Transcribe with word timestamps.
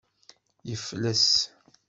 Yefles. 0.69 1.25